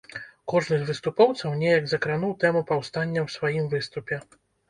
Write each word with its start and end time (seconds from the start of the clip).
Кожны 0.51 0.77
з 0.79 0.87
выступоўцаў 0.89 1.51
неяк 1.63 1.83
закрануў 1.91 2.33
тэму 2.45 2.63
паўстання 2.73 3.19
ў 3.25 3.35
сваім 3.35 3.65
выступе. 3.77 4.15